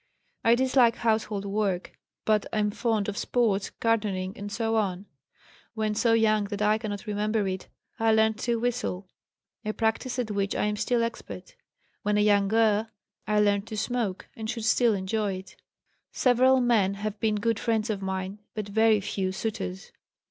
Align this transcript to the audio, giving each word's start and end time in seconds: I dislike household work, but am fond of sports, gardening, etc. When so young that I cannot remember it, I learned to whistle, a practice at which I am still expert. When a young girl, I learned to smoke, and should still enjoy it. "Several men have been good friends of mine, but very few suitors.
I 0.43 0.55
dislike 0.55 0.95
household 0.95 1.45
work, 1.45 1.95
but 2.25 2.47
am 2.51 2.71
fond 2.71 3.07
of 3.07 3.15
sports, 3.19 3.69
gardening, 3.69 4.35
etc. 4.35 5.05
When 5.75 5.93
so 5.93 6.13
young 6.13 6.45
that 6.45 6.59
I 6.63 6.79
cannot 6.79 7.05
remember 7.05 7.47
it, 7.47 7.67
I 7.99 8.11
learned 8.11 8.39
to 8.39 8.59
whistle, 8.59 9.07
a 9.63 9.73
practice 9.73 10.17
at 10.17 10.31
which 10.31 10.55
I 10.55 10.65
am 10.65 10.75
still 10.75 11.03
expert. 11.03 11.53
When 12.01 12.17
a 12.17 12.21
young 12.21 12.47
girl, 12.47 12.89
I 13.27 13.41
learned 13.41 13.67
to 13.67 13.77
smoke, 13.77 14.27
and 14.35 14.49
should 14.49 14.65
still 14.65 14.95
enjoy 14.95 15.33
it. 15.35 15.55
"Several 16.11 16.59
men 16.61 16.95
have 16.95 17.19
been 17.19 17.35
good 17.35 17.59
friends 17.59 17.91
of 17.91 18.01
mine, 18.01 18.39
but 18.55 18.67
very 18.67 19.01
few 19.01 19.31
suitors. 19.31 19.91